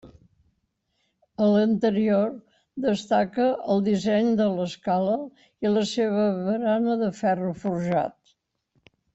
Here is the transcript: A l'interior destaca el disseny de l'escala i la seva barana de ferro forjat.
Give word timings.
A 1.47 1.49
l'interior 1.55 2.31
destaca 2.87 3.45
el 3.75 3.85
disseny 3.89 4.33
de 4.41 4.49
l'escala 4.55 5.19
i 5.67 5.75
la 5.77 5.87
seva 5.93 6.27
barana 6.49 6.99
de 7.07 7.15
ferro 7.23 7.55
forjat. 7.67 8.37